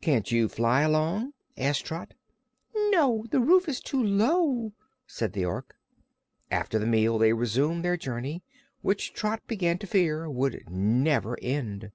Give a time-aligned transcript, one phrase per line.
[0.00, 2.14] "Can't you fly along?" asked Trot.
[2.88, 4.72] "No; the roof is too low,"
[5.06, 5.76] said the Ork.
[6.50, 8.42] After the meal they resumed their journey,
[8.82, 11.92] which Trot began to fear would never end.